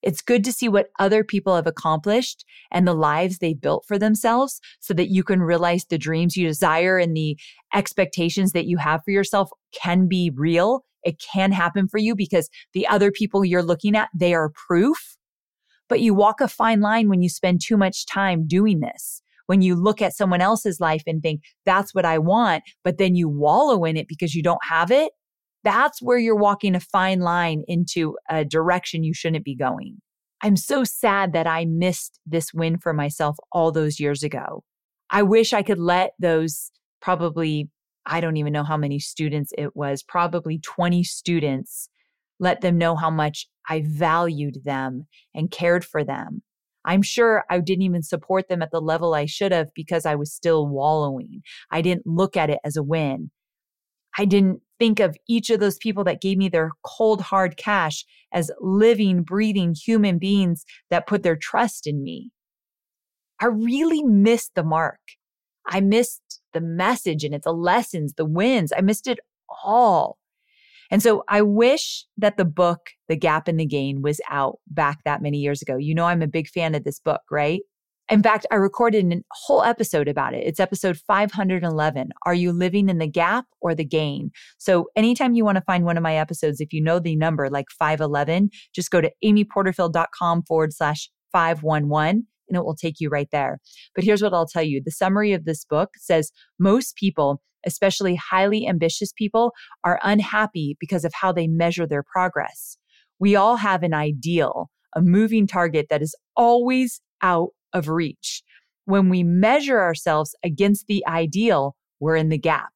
It's 0.03 0.21
good 0.21 0.43
to 0.43 0.53
see 0.53 0.69
what 0.69 0.91
other 0.99 1.23
people 1.23 1.55
have 1.55 1.65
accomplished 1.65 2.45
and 2.71 2.87
the 2.87 2.93
lives 2.93 3.39
they 3.39 3.55
built 3.55 3.85
for 3.87 3.97
themselves 3.97 4.61
so 4.79 4.93
that 4.93 5.09
you 5.09 5.23
can 5.23 5.41
realize 5.41 5.85
the 5.85 5.97
dreams 5.97 6.37
you 6.37 6.45
desire 6.45 6.99
and 6.99 7.17
the 7.17 7.39
expectations 7.73 8.51
that 8.51 8.67
you 8.67 8.77
have 8.77 9.01
for 9.03 9.09
yourself 9.09 9.49
can 9.73 10.07
be 10.07 10.31
real. 10.35 10.85
It 11.01 11.19
can 11.19 11.51
happen 11.51 11.87
for 11.87 11.97
you 11.97 12.15
because 12.15 12.51
the 12.73 12.85
other 12.85 13.11
people 13.11 13.43
you're 13.43 13.63
looking 13.63 13.95
at, 13.95 14.09
they 14.13 14.35
are 14.35 14.51
proof. 14.67 15.17
But 15.87 16.01
you 16.01 16.13
walk 16.13 16.39
a 16.39 16.47
fine 16.47 16.81
line 16.81 17.09
when 17.09 17.23
you 17.23 17.29
spend 17.29 17.61
too 17.65 17.77
much 17.77 18.05
time 18.05 18.45
doing 18.45 18.79
this. 18.79 19.23
When 19.47 19.63
you 19.63 19.73
look 19.73 20.03
at 20.03 20.15
someone 20.15 20.39
else's 20.39 20.79
life 20.79 21.01
and 21.07 21.23
think, 21.23 21.41
that's 21.65 21.95
what 21.95 22.05
I 22.05 22.19
want, 22.19 22.61
but 22.83 22.99
then 22.99 23.15
you 23.15 23.27
wallow 23.27 23.85
in 23.85 23.97
it 23.97 24.07
because 24.07 24.35
you 24.35 24.43
don't 24.43 24.63
have 24.63 24.91
it 24.91 25.13
that's 25.63 26.01
where 26.01 26.17
you're 26.17 26.35
walking 26.35 26.75
a 26.75 26.79
fine 26.79 27.19
line 27.19 27.63
into 27.67 28.15
a 28.29 28.45
direction 28.45 29.03
you 29.03 29.13
shouldn't 29.13 29.45
be 29.45 29.55
going. 29.55 29.97
I'm 30.41 30.55
so 30.55 30.83
sad 30.83 31.33
that 31.33 31.47
I 31.47 31.65
missed 31.65 32.19
this 32.25 32.53
win 32.53 32.77
for 32.77 32.93
myself 32.93 33.37
all 33.51 33.71
those 33.71 33.99
years 33.99 34.23
ago. 34.23 34.63
I 35.09 35.23
wish 35.23 35.53
I 35.53 35.63
could 35.63 35.79
let 35.79 36.11
those 36.19 36.71
probably, 37.01 37.69
I 38.05 38.21
don't 38.21 38.37
even 38.37 38.53
know 38.53 38.63
how 38.63 38.77
many 38.77 38.99
students 38.99 39.51
it 39.57 39.75
was, 39.75 40.01
probably 40.01 40.59
20 40.59 41.03
students, 41.03 41.89
let 42.39 42.61
them 42.61 42.77
know 42.77 42.95
how 42.95 43.09
much 43.09 43.47
I 43.67 43.83
valued 43.85 44.63
them 44.63 45.07
and 45.35 45.51
cared 45.51 45.83
for 45.83 46.03
them. 46.03 46.41
I'm 46.85 47.01
sure 47.01 47.43
I 47.49 47.59
didn't 47.59 47.83
even 47.83 48.03
support 48.03 48.47
them 48.47 48.61
at 48.61 48.71
the 48.71 48.79
level 48.79 49.13
I 49.13 49.25
should 49.25 49.51
have 49.51 49.67
because 49.75 50.05
I 50.05 50.15
was 50.15 50.33
still 50.33 50.67
wallowing. 50.67 51.41
I 51.69 51.81
didn't 51.81 52.07
look 52.07 52.37
at 52.37 52.49
it 52.49 52.59
as 52.63 52.77
a 52.77 52.83
win. 52.83 53.31
I 54.17 54.25
didn't 54.25 54.61
think 54.79 54.99
of 54.99 55.17
each 55.27 55.49
of 55.49 55.59
those 55.59 55.77
people 55.77 56.03
that 56.05 56.21
gave 56.21 56.37
me 56.37 56.49
their 56.49 56.71
cold, 56.83 57.21
hard 57.21 57.57
cash 57.57 58.05
as 58.31 58.51
living, 58.59 59.23
breathing 59.23 59.75
human 59.75 60.17
beings 60.17 60.65
that 60.89 61.07
put 61.07 61.23
their 61.23 61.35
trust 61.35 61.85
in 61.85 62.01
me. 62.01 62.31
I 63.39 63.45
really 63.47 64.03
missed 64.03 64.55
the 64.55 64.63
mark. 64.63 64.99
I 65.67 65.81
missed 65.81 66.41
the 66.53 66.61
message 66.61 67.23
and 67.23 67.33
its 67.33 67.45
the 67.45 67.53
lessons, 67.53 68.13
the 68.13 68.25
wins. 68.25 68.73
I 68.75 68.81
missed 68.81 69.07
it 69.07 69.19
all. 69.63 70.17
And 70.91 71.03
so 71.03 71.23
I 71.27 71.41
wish 71.43 72.05
that 72.17 72.37
the 72.37 72.45
book, 72.45 72.79
The 73.07 73.15
Gap 73.15 73.47
and 73.47 73.59
the 73.59 73.65
Gain, 73.65 74.01
was 74.01 74.19
out 74.29 74.59
back 74.67 74.99
that 75.05 75.21
many 75.21 75.37
years 75.37 75.61
ago. 75.61 75.77
You 75.77 75.93
know, 75.93 76.05
I'm 76.05 76.23
a 76.23 76.27
big 76.27 76.47
fan 76.47 76.73
of 76.73 76.83
this 76.83 76.99
book, 76.99 77.21
right? 77.29 77.61
In 78.09 78.23
fact, 78.23 78.47
I 78.49 78.55
recorded 78.55 79.13
a 79.13 79.21
whole 79.31 79.61
episode 79.61 80.07
about 80.07 80.33
it. 80.33 80.43
It's 80.43 80.59
episode 80.59 80.97
511. 80.97 82.09
Are 82.25 82.33
you 82.33 82.51
living 82.51 82.89
in 82.89 82.97
the 82.97 83.07
gap 83.07 83.45
or 83.61 83.75
the 83.75 83.85
gain? 83.85 84.31
So, 84.57 84.87
anytime 84.95 85.35
you 85.35 85.45
want 85.45 85.57
to 85.57 85.63
find 85.63 85.85
one 85.85 85.95
of 85.95 86.01
my 86.01 86.15
episodes, 86.15 86.59
if 86.59 86.73
you 86.73 86.81
know 86.81 86.97
the 86.97 87.15
number 87.15 87.49
like 87.51 87.67
511, 87.77 88.49
just 88.73 88.89
go 88.89 88.99
to 88.99 89.11
amyporterfield.com 89.23 90.43
forward 90.47 90.73
slash 90.73 91.09
511 91.31 92.25
and 92.47 92.57
it 92.57 92.65
will 92.65 92.75
take 92.75 92.99
you 92.99 93.09
right 93.09 93.29
there. 93.31 93.59
But 93.93 94.03
here's 94.03 94.23
what 94.23 94.33
I'll 94.33 94.47
tell 94.47 94.63
you 94.63 94.81
the 94.83 94.91
summary 94.91 95.33
of 95.33 95.45
this 95.45 95.63
book 95.63 95.91
says 95.97 96.31
most 96.57 96.95
people, 96.95 97.43
especially 97.63 98.15
highly 98.15 98.67
ambitious 98.67 99.13
people, 99.13 99.51
are 99.83 99.99
unhappy 100.03 100.75
because 100.79 101.05
of 101.05 101.13
how 101.13 101.31
they 101.31 101.47
measure 101.47 101.85
their 101.85 102.03
progress. 102.03 102.75
We 103.19 103.35
all 103.35 103.57
have 103.57 103.83
an 103.83 103.93
ideal, 103.93 104.71
a 104.95 105.01
moving 105.01 105.45
target 105.45 105.87
that 105.91 106.01
is 106.01 106.15
always 106.35 107.01
out 107.21 107.49
of 107.73 107.89
reach. 107.89 108.43
When 108.85 109.09
we 109.09 109.23
measure 109.23 109.79
ourselves 109.79 110.35
against 110.43 110.87
the 110.87 111.05
ideal, 111.07 111.75
we're 111.99 112.15
in 112.15 112.29
the 112.29 112.37
gap. 112.37 112.69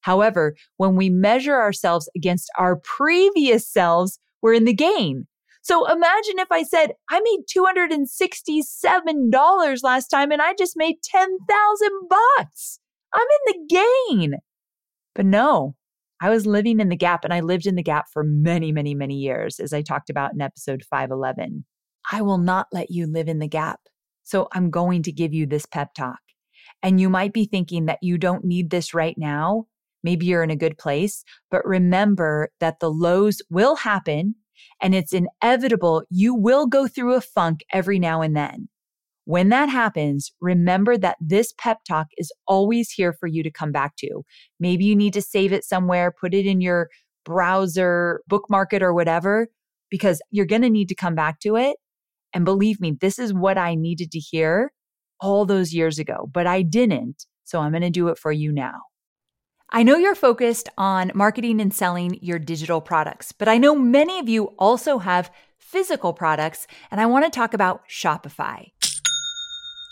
However, 0.00 0.54
when 0.76 0.94
we 0.96 1.10
measure 1.10 1.56
ourselves 1.56 2.08
against 2.16 2.50
our 2.58 2.76
previous 2.76 3.68
selves, 3.68 4.18
we're 4.40 4.54
in 4.54 4.64
the 4.64 4.72
gain. 4.72 5.26
So 5.62 5.84
imagine 5.84 6.38
if 6.38 6.50
I 6.50 6.62
said, 6.62 6.92
I 7.10 7.20
made 7.20 7.40
$267 7.54 9.82
last 9.82 10.08
time 10.08 10.32
and 10.32 10.40
I 10.40 10.54
just 10.54 10.72
made 10.76 11.02
10,000 11.02 11.90
bucks. 12.08 12.80
I'm 13.12 13.20
in 13.20 13.52
the 13.52 13.58
gain. 13.68 14.36
But 15.14 15.26
no, 15.26 15.74
I 16.20 16.30
was 16.30 16.46
living 16.46 16.80
in 16.80 16.88
the 16.88 16.96
gap 16.96 17.22
and 17.24 17.34
I 17.34 17.40
lived 17.40 17.66
in 17.66 17.74
the 17.74 17.82
gap 17.82 18.06
for 18.10 18.24
many, 18.24 18.72
many, 18.72 18.94
many 18.94 19.16
years, 19.16 19.60
as 19.60 19.74
I 19.74 19.82
talked 19.82 20.10
about 20.10 20.32
in 20.32 20.40
episode 20.40 20.84
511. 20.88 21.64
I 22.10 22.22
will 22.22 22.38
not 22.38 22.68
let 22.72 22.90
you 22.90 23.06
live 23.06 23.28
in 23.28 23.38
the 23.38 23.48
gap. 23.48 23.80
So 24.28 24.46
I'm 24.52 24.68
going 24.68 25.02
to 25.04 25.12
give 25.12 25.32
you 25.32 25.46
this 25.46 25.64
pep 25.64 25.94
talk. 25.94 26.18
And 26.82 27.00
you 27.00 27.08
might 27.08 27.32
be 27.32 27.46
thinking 27.46 27.86
that 27.86 27.98
you 28.02 28.18
don't 28.18 28.44
need 28.44 28.68
this 28.68 28.92
right 28.92 29.16
now. 29.16 29.64
Maybe 30.02 30.26
you're 30.26 30.42
in 30.42 30.50
a 30.50 30.56
good 30.56 30.76
place, 30.76 31.24
but 31.50 31.64
remember 31.64 32.50
that 32.60 32.78
the 32.78 32.90
lows 32.90 33.40
will 33.48 33.76
happen 33.76 34.34
and 34.82 34.94
it's 34.94 35.14
inevitable. 35.14 36.02
You 36.10 36.34
will 36.34 36.66
go 36.66 36.86
through 36.86 37.14
a 37.14 37.22
funk 37.22 37.60
every 37.72 37.98
now 37.98 38.20
and 38.20 38.36
then. 38.36 38.68
When 39.24 39.48
that 39.48 39.70
happens, 39.70 40.30
remember 40.42 40.98
that 40.98 41.16
this 41.20 41.54
pep 41.56 41.78
talk 41.88 42.08
is 42.18 42.30
always 42.46 42.90
here 42.90 43.14
for 43.14 43.28
you 43.28 43.42
to 43.42 43.50
come 43.50 43.72
back 43.72 43.96
to. 43.96 44.24
Maybe 44.60 44.84
you 44.84 44.94
need 44.94 45.14
to 45.14 45.22
save 45.22 45.54
it 45.54 45.64
somewhere, 45.64 46.12
put 46.12 46.34
it 46.34 46.44
in 46.44 46.60
your 46.60 46.90
browser, 47.24 48.20
bookmark 48.28 48.74
it, 48.74 48.82
or 48.82 48.92
whatever, 48.92 49.48
because 49.90 50.20
you're 50.30 50.46
going 50.46 50.62
to 50.62 50.70
need 50.70 50.88
to 50.90 50.94
come 50.94 51.14
back 51.14 51.40
to 51.40 51.56
it. 51.56 51.78
And 52.34 52.44
believe 52.44 52.80
me, 52.80 52.96
this 53.00 53.18
is 53.18 53.32
what 53.32 53.58
I 53.58 53.74
needed 53.74 54.12
to 54.12 54.18
hear 54.18 54.72
all 55.20 55.44
those 55.44 55.72
years 55.72 55.98
ago, 55.98 56.28
but 56.32 56.46
I 56.46 56.62
didn't. 56.62 57.26
So 57.44 57.60
I'm 57.60 57.72
going 57.72 57.82
to 57.82 57.90
do 57.90 58.08
it 58.08 58.18
for 58.18 58.30
you 58.30 58.52
now. 58.52 58.82
I 59.70 59.82
know 59.82 59.96
you're 59.96 60.14
focused 60.14 60.68
on 60.78 61.12
marketing 61.14 61.60
and 61.60 61.72
selling 61.74 62.18
your 62.22 62.38
digital 62.38 62.80
products, 62.80 63.32
but 63.32 63.48
I 63.48 63.58
know 63.58 63.74
many 63.74 64.18
of 64.18 64.28
you 64.28 64.46
also 64.58 64.98
have 64.98 65.30
physical 65.58 66.14
products, 66.14 66.66
and 66.90 67.00
I 67.00 67.06
want 67.06 67.26
to 67.26 67.30
talk 67.30 67.52
about 67.52 67.82
Shopify. 67.88 68.72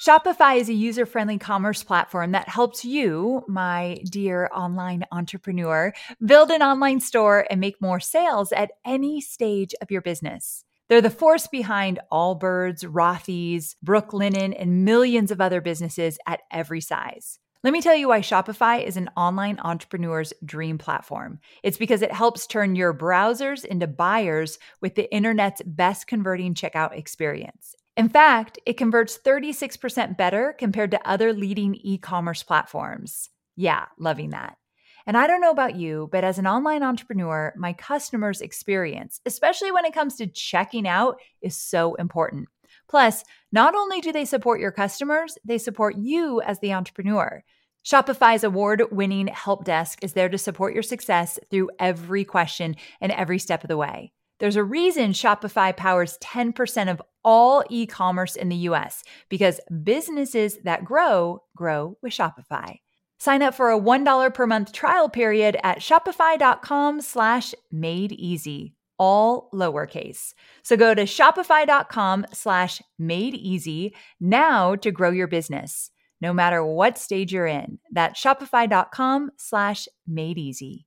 Shopify 0.07 0.59
is 0.59 0.69
a 0.69 0.75
user 0.75 1.05
friendly 1.05 1.37
commerce 1.37 1.83
platform 1.83 2.33
that 2.33 2.49
helps 2.49 2.85
you, 2.85 3.43
my 3.49 3.99
dear 4.11 4.49
online 4.55 5.05
entrepreneur, 5.13 5.93
build 6.25 6.51
an 6.51 6.63
online 6.63 7.01
store 7.01 7.47
and 7.51 7.61
make 7.61 7.81
more 7.81 8.01
sales 8.01 8.53
at 8.53 8.71
any 8.85 9.21
stage 9.21 9.75
of 9.83 9.91
your 9.91 10.01
business. 10.01 10.65
They're 10.89 11.01
the 11.01 11.11
force 11.11 11.47
behind 11.47 11.99
Allbirds, 12.13 12.85
Rothy's, 12.85 13.77
Brooklinen, 13.85 14.55
and 14.59 14.85
millions 14.85 15.31
of 15.31 15.41
other 15.41 15.61
businesses 15.61 16.19
at 16.27 16.41
every 16.51 16.81
size. 16.81 17.39
Let 17.65 17.73
me 17.73 17.81
tell 17.81 17.97
you 17.97 18.09
why 18.09 18.21
Shopify 18.21 18.85
is 18.85 18.97
an 18.97 19.11
online 19.17 19.59
entrepreneur's 19.59 20.33
dream 20.45 20.79
platform. 20.79 21.41
It's 21.65 21.79
because 21.79 22.03
it 22.03 22.13
helps 22.13 22.47
turn 22.47 22.77
your 22.77 22.95
browsers 22.95 23.65
into 23.65 23.89
buyers 23.89 24.61
with 24.81 24.95
the 24.95 25.13
internet's 25.13 25.63
best 25.67 26.07
converting 26.07 26.55
checkout 26.55 26.97
experience. 26.97 27.75
In 27.97 28.09
fact, 28.09 28.61
it 28.67 28.75
converts 28.75 29.19
36% 29.19 30.17
better 30.17 30.55
compared 30.57 30.93
to 30.93 31.09
other 31.09 31.33
leading 31.33 31.75
e 31.75 31.99
commerce 31.99 32.45
platforms. 32.45 33.31
Yeah, 33.57 33.87
loving 33.99 34.31
that. 34.31 34.59
And 35.07 35.17
I 35.17 35.29
don't 35.29 35.41
know 35.41 35.53
about 35.53 35.77
you, 35.77 36.09
but 36.11 36.25
as 36.25 36.39
an 36.39 36.49
online 36.49 36.83
entrepreneur, 36.83 37.55
my 37.57 37.73
customers' 37.73 38.41
experience, 38.41 39.21
especially 39.25 39.71
when 39.71 39.85
it 39.85 39.95
comes 39.95 40.17
to 40.17 40.27
checking 40.27 40.87
out, 40.89 41.19
is 41.41 41.57
so 41.57 41.95
important. 41.95 42.49
Plus, 42.89 43.25
not 43.53 43.75
only 43.75 44.01
do 44.01 44.13
they 44.13 44.25
support 44.25 44.61
your 44.61 44.73
customers, 44.73 45.39
they 45.45 45.59
support 45.59 45.97
you 45.97 46.41
as 46.43 46.59
the 46.59 46.73
entrepreneur. 46.73 47.45
Shopify's 47.85 48.43
award 48.43 48.83
winning 48.91 49.29
help 49.29 49.65
desk 49.65 50.01
is 50.03 50.13
there 50.13 50.29
to 50.29 50.39
support 50.39 50.75
your 50.75 50.83
success 50.83 51.39
through 51.51 51.71
every 51.79 52.25
question 52.25 52.75
and 53.01 53.13
every 53.13 53.39
step 53.39 53.63
of 53.63 53.69
the 53.69 53.77
way. 53.77 54.13
There's 54.41 54.57
a 54.57 54.65
reason 54.65 55.13
Shopify 55.13 55.75
powers 55.77 56.19
10% 56.19 56.91
of 56.91 57.01
all 57.25 57.65
e 57.71 57.87
commerce 57.87 58.35
in 58.35 58.49
the 58.49 58.57
US 58.57 59.03
because 59.29 59.61
businesses 59.85 60.59
that 60.65 60.85
grow, 60.85 61.43
grow 61.57 61.97
with 62.03 62.13
Shopify. 62.13 62.81
Sign 63.19 63.43
up 63.43 63.55
for 63.55 63.71
a 63.71 63.79
$1 63.79 64.35
per 64.35 64.47
month 64.47 64.73
trial 64.73 65.09
period 65.09 65.57
at 65.63 65.79
shopify.com 65.79 67.01
slash 67.01 67.55
made 67.73 68.13
easy, 68.13 68.75
all 68.99 69.51
lowercase. 69.55 70.35
So 70.63 70.77
go 70.77 70.95
to 70.95 71.05
shopify.com 71.05 72.27
slash 72.33 72.83
made 72.99 73.35
easy 73.35 73.95
now 74.21 74.75
to 74.77 74.91
grow 74.91 75.11
your 75.11 75.29
business, 75.29 75.91
no 76.21 76.33
matter 76.33 76.65
what 76.65 76.99
stage 76.99 77.33
you're 77.33 77.47
in. 77.47 77.79
That's 77.91 78.21
shopify.com 78.21 79.31
slash 79.37 79.89
made 80.07 80.39
easy. 80.39 80.87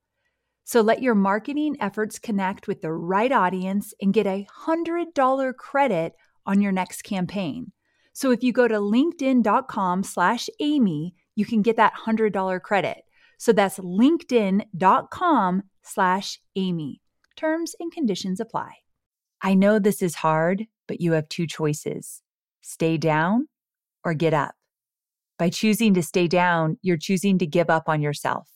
So 0.71 0.79
let 0.79 1.01
your 1.01 1.15
marketing 1.15 1.75
efforts 1.81 2.17
connect 2.17 2.65
with 2.65 2.79
the 2.79 2.93
right 2.93 3.33
audience 3.33 3.93
and 4.01 4.13
get 4.13 4.25
a 4.25 4.47
$100 4.65 5.55
credit 5.57 6.13
on 6.45 6.61
your 6.61 6.71
next 6.71 7.01
campaign. 7.01 7.73
So 8.13 8.31
if 8.31 8.41
you 8.41 8.53
go 8.53 8.69
to 8.69 8.75
linkedin.com 8.75 10.03
slash 10.03 10.47
Amy, 10.61 11.13
you 11.35 11.43
can 11.43 11.61
get 11.61 11.75
that 11.75 11.91
$100 12.07 12.61
credit. 12.61 13.03
So 13.37 13.51
that's 13.51 13.79
linkedin.com 13.79 15.63
slash 15.83 16.39
Amy. 16.55 17.01
Terms 17.35 17.75
and 17.81 17.91
conditions 17.91 18.39
apply. 18.39 18.71
I 19.41 19.55
know 19.55 19.77
this 19.77 20.01
is 20.01 20.15
hard, 20.15 20.67
but 20.87 21.01
you 21.01 21.11
have 21.11 21.27
two 21.27 21.47
choices 21.47 22.21
stay 22.61 22.95
down 22.95 23.49
or 24.05 24.13
get 24.13 24.33
up. 24.33 24.55
By 25.37 25.49
choosing 25.49 25.93
to 25.95 26.01
stay 26.01 26.29
down, 26.29 26.77
you're 26.81 26.95
choosing 26.95 27.39
to 27.39 27.45
give 27.45 27.69
up 27.69 27.89
on 27.89 28.01
yourself 28.01 28.47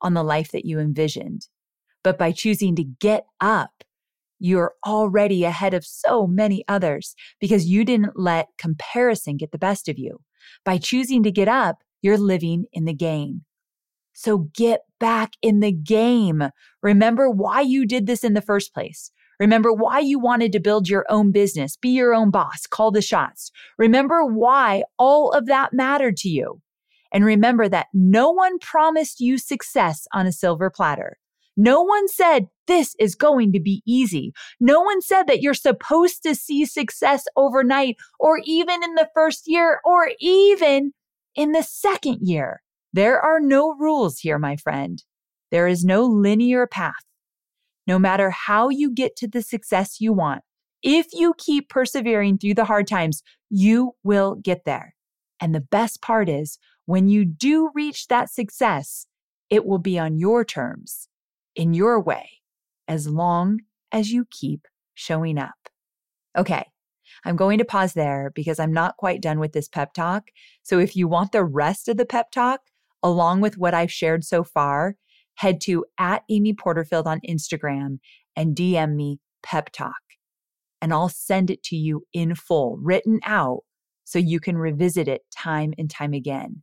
on 0.00 0.14
the 0.14 0.22
life 0.22 0.52
that 0.52 0.64
you 0.64 0.78
envisioned. 0.78 1.48
But 2.06 2.18
by 2.18 2.30
choosing 2.30 2.76
to 2.76 2.84
get 2.84 3.26
up, 3.40 3.82
you're 4.38 4.74
already 4.86 5.42
ahead 5.42 5.74
of 5.74 5.84
so 5.84 6.24
many 6.24 6.62
others 6.68 7.16
because 7.40 7.66
you 7.66 7.84
didn't 7.84 8.16
let 8.16 8.46
comparison 8.58 9.36
get 9.36 9.50
the 9.50 9.58
best 9.58 9.88
of 9.88 9.98
you. 9.98 10.20
By 10.64 10.78
choosing 10.78 11.24
to 11.24 11.32
get 11.32 11.48
up, 11.48 11.78
you're 12.02 12.16
living 12.16 12.66
in 12.72 12.84
the 12.84 12.94
game. 12.94 13.42
So 14.12 14.48
get 14.54 14.82
back 15.00 15.32
in 15.42 15.58
the 15.58 15.72
game. 15.72 16.44
Remember 16.80 17.28
why 17.28 17.62
you 17.62 17.84
did 17.84 18.06
this 18.06 18.22
in 18.22 18.34
the 18.34 18.40
first 18.40 18.72
place. 18.72 19.10
Remember 19.40 19.72
why 19.72 19.98
you 19.98 20.20
wanted 20.20 20.52
to 20.52 20.60
build 20.60 20.88
your 20.88 21.06
own 21.08 21.32
business, 21.32 21.76
be 21.76 21.88
your 21.88 22.14
own 22.14 22.30
boss, 22.30 22.68
call 22.68 22.92
the 22.92 23.02
shots. 23.02 23.50
Remember 23.78 24.24
why 24.24 24.84
all 24.96 25.32
of 25.32 25.46
that 25.46 25.72
mattered 25.72 26.16
to 26.18 26.28
you. 26.28 26.60
And 27.12 27.24
remember 27.24 27.68
that 27.68 27.88
no 27.92 28.30
one 28.30 28.60
promised 28.60 29.18
you 29.18 29.38
success 29.38 30.06
on 30.12 30.28
a 30.28 30.30
silver 30.30 30.70
platter. 30.70 31.16
No 31.56 31.82
one 31.82 32.08
said 32.08 32.48
this 32.66 32.94
is 32.98 33.14
going 33.14 33.52
to 33.52 33.60
be 33.60 33.82
easy. 33.86 34.32
No 34.60 34.80
one 34.80 35.00
said 35.00 35.26
that 35.26 35.40
you're 35.40 35.54
supposed 35.54 36.22
to 36.24 36.34
see 36.34 36.64
success 36.66 37.24
overnight 37.36 37.96
or 38.20 38.40
even 38.44 38.82
in 38.82 38.94
the 38.94 39.08
first 39.14 39.44
year 39.46 39.80
or 39.84 40.10
even 40.20 40.92
in 41.34 41.52
the 41.52 41.62
second 41.62 42.18
year. 42.20 42.62
There 42.92 43.20
are 43.20 43.40
no 43.40 43.74
rules 43.78 44.18
here, 44.18 44.38
my 44.38 44.56
friend. 44.56 45.02
There 45.50 45.66
is 45.66 45.84
no 45.84 46.04
linear 46.04 46.66
path. 46.66 46.94
No 47.86 47.98
matter 47.98 48.30
how 48.30 48.68
you 48.68 48.90
get 48.92 49.16
to 49.16 49.28
the 49.28 49.42
success 49.42 50.00
you 50.00 50.12
want, 50.12 50.42
if 50.82 51.06
you 51.12 51.34
keep 51.38 51.68
persevering 51.68 52.38
through 52.38 52.54
the 52.54 52.64
hard 52.64 52.86
times, 52.86 53.22
you 53.48 53.92
will 54.02 54.34
get 54.34 54.64
there. 54.64 54.94
And 55.40 55.54
the 55.54 55.60
best 55.60 56.02
part 56.02 56.28
is, 56.28 56.58
when 56.86 57.08
you 57.08 57.24
do 57.24 57.70
reach 57.74 58.08
that 58.08 58.30
success, 58.30 59.06
it 59.50 59.64
will 59.66 59.78
be 59.78 59.98
on 59.98 60.18
your 60.18 60.44
terms, 60.44 61.08
in 61.56 61.74
your 61.74 62.00
way, 62.00 62.28
as 62.86 63.08
long 63.08 63.60
as 63.90 64.12
you 64.12 64.26
keep 64.30 64.68
showing 64.94 65.38
up. 65.38 65.54
Okay, 66.36 66.64
I'm 67.24 67.36
going 67.36 67.58
to 67.58 67.64
pause 67.64 67.94
there 67.94 68.30
because 68.34 68.60
I'm 68.60 68.72
not 68.72 68.96
quite 68.98 69.20
done 69.20 69.40
with 69.40 69.52
this 69.52 69.68
pep 69.68 69.94
talk. 69.94 70.28
So 70.62 70.78
if 70.78 70.94
you 70.94 71.08
want 71.08 71.32
the 71.32 71.44
rest 71.44 71.88
of 71.88 71.96
the 71.96 72.06
pep 72.06 72.30
talk, 72.30 72.60
along 73.02 73.40
with 73.40 73.58
what 73.58 73.74
I've 73.74 73.92
shared 73.92 74.24
so 74.24 74.44
far, 74.44 74.96
head 75.34 75.60
to 75.62 75.84
at 75.98 76.22
Amy 76.28 76.54
Porterfield 76.54 77.06
on 77.06 77.20
Instagram 77.28 77.98
and 78.36 78.54
DM 78.56 78.94
me 78.94 79.18
pep 79.42 79.70
talk. 79.72 79.94
And 80.82 80.92
I'll 80.92 81.08
send 81.08 81.50
it 81.50 81.62
to 81.64 81.76
you 81.76 82.04
in 82.12 82.34
full, 82.34 82.78
written 82.82 83.20
out, 83.24 83.60
so 84.04 84.18
you 84.18 84.40
can 84.40 84.56
revisit 84.58 85.08
it 85.08 85.22
time 85.34 85.74
and 85.78 85.90
time 85.90 86.12
again. 86.12 86.62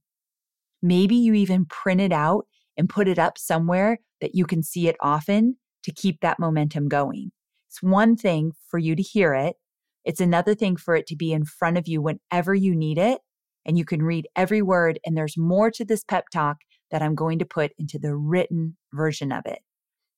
Maybe 0.82 1.16
you 1.16 1.34
even 1.34 1.66
print 1.66 2.00
it 2.00 2.12
out 2.12 2.46
and 2.78 2.90
put 2.90 3.08
it 3.08 3.20
up 3.20 3.38
somewhere 3.38 4.00
that 4.22 4.36
you 4.36 4.46
can 4.46 4.64
see 4.64 4.88
it 4.88 4.96
often 5.02 5.58
to 5.84 5.92
keep 5.92 6.22
that 6.22 6.40
momentum 6.40 6.88
going. 6.88 7.32
It's 7.70 7.84
one 7.84 8.16
thing 8.16 8.54
for 8.70 8.78
you 8.78 8.96
to 8.96 9.02
hear 9.02 9.34
it, 9.34 9.56
it's 10.04 10.20
another 10.20 10.54
thing 10.54 10.76
for 10.76 10.96
it 10.96 11.08
to 11.08 11.16
be 11.16 11.32
in 11.32 11.46
front 11.46 11.78
of 11.78 11.88
you 11.88 12.02
whenever 12.02 12.54
you 12.54 12.76
need 12.76 12.98
it. 12.98 13.22
And 13.66 13.78
you 13.78 13.86
can 13.86 14.04
read 14.04 14.28
every 14.36 14.62
word. 14.62 15.00
And 15.06 15.16
there's 15.16 15.38
more 15.38 15.72
to 15.72 15.86
this 15.86 16.04
pep 16.04 16.26
talk 16.32 16.58
that 16.92 17.02
I'm 17.02 17.16
going 17.16 17.40
to 17.40 17.46
put 17.46 17.72
into 17.78 17.98
the 17.98 18.16
written 18.16 18.76
version 18.92 19.32
of 19.32 19.46
it. 19.46 19.60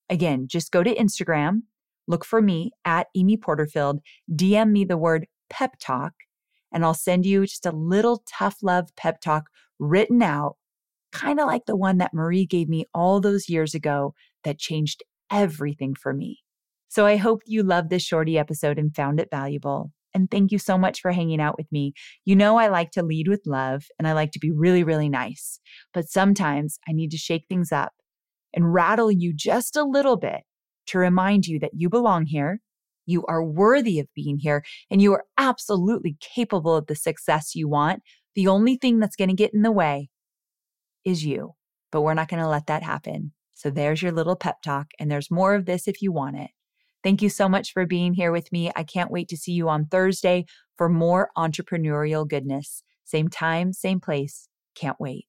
Again, 0.09 0.47
just 0.47 0.71
go 0.71 0.83
to 0.83 0.95
Instagram, 0.95 1.61
look 2.07 2.25
for 2.25 2.41
me 2.41 2.71
at 2.83 3.07
Amy 3.15 3.37
Porterfield, 3.37 4.01
DM 4.31 4.71
me 4.71 4.83
the 4.83 4.97
word 4.97 5.27
pep 5.49 5.75
talk, 5.79 6.13
and 6.71 6.83
I'll 6.83 6.93
send 6.93 7.25
you 7.25 7.45
just 7.45 7.65
a 7.65 7.71
little 7.71 8.23
tough 8.27 8.57
love 8.61 8.89
pep 8.95 9.21
talk 9.21 9.45
written 9.79 10.21
out, 10.21 10.57
kind 11.15 11.39
of 11.39 11.47
like 11.47 11.65
the 11.65 11.75
one 11.75 11.97
that 11.99 12.13
Marie 12.13 12.45
gave 12.45 12.67
me 12.67 12.85
all 12.93 13.21
those 13.21 13.49
years 13.49 13.73
ago 13.73 14.13
that 14.43 14.59
changed 14.59 15.03
everything 15.31 15.95
for 15.95 16.13
me. 16.13 16.39
So 16.89 17.05
I 17.05 17.15
hope 17.15 17.41
you 17.45 17.63
loved 17.63 17.89
this 17.89 18.03
shorty 18.03 18.37
episode 18.37 18.77
and 18.77 18.95
found 18.95 19.19
it 19.19 19.29
valuable. 19.31 19.91
And 20.13 20.29
thank 20.29 20.51
you 20.51 20.59
so 20.59 20.77
much 20.77 21.01
for 21.01 21.11
hanging 21.11 21.41
out 21.41 21.57
with 21.57 21.67
me. 21.71 21.93
You 22.23 22.35
know, 22.35 22.57
I 22.57 22.67
like 22.67 22.91
to 22.91 23.03
lead 23.03 23.27
with 23.27 23.41
love 23.45 23.83
and 23.97 24.07
I 24.07 24.13
like 24.13 24.31
to 24.31 24.39
be 24.39 24.51
really, 24.51 24.83
really 24.83 25.09
nice. 25.09 25.59
But 25.93 26.09
sometimes 26.09 26.77
I 26.87 26.93
need 26.93 27.11
to 27.11 27.17
shake 27.17 27.45
things 27.49 27.71
up 27.71 27.93
and 28.53 28.73
rattle 28.73 29.11
you 29.11 29.33
just 29.33 29.75
a 29.75 29.83
little 29.83 30.17
bit 30.17 30.41
to 30.87 30.99
remind 30.99 31.47
you 31.47 31.59
that 31.59 31.71
you 31.73 31.89
belong 31.89 32.27
here, 32.27 32.61
you 33.05 33.25
are 33.25 33.43
worthy 33.43 33.99
of 33.99 34.07
being 34.15 34.37
here, 34.39 34.63
and 34.89 35.01
you 35.01 35.13
are 35.13 35.25
absolutely 35.37 36.17
capable 36.21 36.75
of 36.75 36.87
the 36.87 36.95
success 36.95 37.55
you 37.55 37.67
want 37.67 38.01
the 38.35 38.47
only 38.47 38.75
thing 38.75 38.99
that's 38.99 39.15
going 39.15 39.29
to 39.29 39.35
get 39.35 39.53
in 39.53 39.61
the 39.61 39.71
way 39.71 40.09
is 41.05 41.23
you, 41.23 41.53
but 41.91 42.01
we're 42.01 42.13
not 42.13 42.27
going 42.27 42.41
to 42.41 42.49
let 42.49 42.67
that 42.67 42.83
happen. 42.83 43.31
So 43.53 43.69
there's 43.69 44.01
your 44.01 44.11
little 44.11 44.35
pep 44.35 44.61
talk, 44.61 44.87
and 44.99 45.09
there's 45.09 45.31
more 45.31 45.55
of 45.55 45.65
this 45.65 45.87
if 45.87 46.01
you 46.01 46.11
want 46.11 46.37
it. 46.37 46.51
Thank 47.03 47.21
you 47.21 47.29
so 47.29 47.47
much 47.47 47.71
for 47.71 47.85
being 47.85 48.13
here 48.13 48.31
with 48.31 48.51
me. 48.51 48.71
I 48.75 48.83
can't 48.83 49.11
wait 49.11 49.29
to 49.29 49.37
see 49.37 49.51
you 49.51 49.69
on 49.69 49.85
Thursday 49.85 50.45
for 50.75 50.89
more 50.89 51.29
entrepreneurial 51.37 52.27
goodness. 52.27 52.83
Same 53.05 53.29
time, 53.29 53.71
same 53.71 53.99
place. 53.99 54.49
Can't 54.73 54.99
wait. 54.99 55.27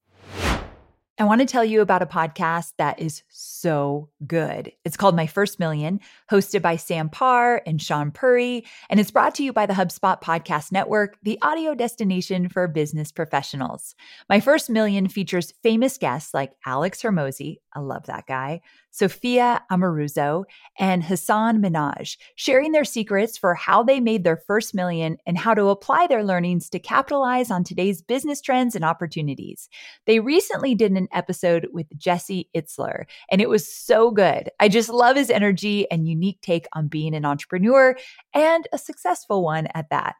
I 1.18 1.24
want 1.24 1.40
to 1.40 1.46
tell 1.46 1.64
you 1.64 1.80
about 1.80 2.02
a 2.02 2.06
podcast 2.06 2.74
that 2.76 3.00
is 3.00 3.22
so 3.30 4.10
good. 4.26 4.70
It's 4.84 4.98
called 4.98 5.16
My 5.16 5.26
First 5.26 5.58
Million, 5.58 6.00
hosted 6.30 6.60
by 6.60 6.76
Sam 6.76 7.08
Parr 7.08 7.62
and 7.64 7.80
Shaan 7.80 8.12
Puri, 8.12 8.66
and 8.90 9.00
it's 9.00 9.10
brought 9.10 9.34
to 9.36 9.42
you 9.42 9.54
by 9.54 9.64
the 9.64 9.72
HubSpot 9.72 10.20
Podcast 10.20 10.72
Network, 10.72 11.16
the 11.22 11.38
audio 11.40 11.74
destination 11.74 12.50
for 12.50 12.68
business 12.68 13.12
professionals. 13.12 13.94
My 14.28 14.40
First 14.40 14.68
Million 14.68 15.08
features 15.08 15.54
famous 15.62 15.96
guests 15.96 16.34
like 16.34 16.52
Alex 16.66 17.00
Hormozi, 17.00 17.60
I 17.74 17.80
love 17.80 18.04
that 18.06 18.26
guy, 18.26 18.60
Sophia 18.96 19.62
Amoruso, 19.70 20.44
and 20.78 21.04
Hassan 21.04 21.60
Minhaj, 21.60 22.16
sharing 22.34 22.72
their 22.72 22.84
secrets 22.84 23.36
for 23.36 23.54
how 23.54 23.82
they 23.82 24.00
made 24.00 24.24
their 24.24 24.38
first 24.38 24.74
million 24.74 25.18
and 25.26 25.36
how 25.36 25.52
to 25.52 25.66
apply 25.66 26.06
their 26.06 26.24
learnings 26.24 26.70
to 26.70 26.78
capitalize 26.78 27.50
on 27.50 27.62
today's 27.62 28.00
business 28.00 28.40
trends 28.40 28.74
and 28.74 28.86
opportunities. 28.86 29.68
They 30.06 30.18
recently 30.18 30.74
did 30.74 30.92
an 30.92 31.08
episode 31.12 31.68
with 31.74 31.86
Jesse 31.98 32.48
Itzler, 32.56 33.04
and 33.30 33.42
it 33.42 33.50
was 33.50 33.70
so 33.70 34.10
good. 34.10 34.48
I 34.60 34.68
just 34.68 34.88
love 34.88 35.16
his 35.16 35.28
energy 35.28 35.90
and 35.90 36.08
unique 36.08 36.40
take 36.40 36.66
on 36.72 36.88
being 36.88 37.14
an 37.14 37.26
entrepreneur 37.26 37.96
and 38.32 38.66
a 38.72 38.78
successful 38.78 39.44
one 39.44 39.68
at 39.74 39.90
that. 39.90 40.14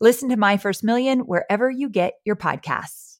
Listen 0.00 0.30
to 0.30 0.36
My 0.36 0.56
First 0.56 0.82
Million 0.82 1.20
wherever 1.20 1.70
you 1.70 1.88
get 1.88 2.14
your 2.24 2.36
podcasts. 2.36 3.15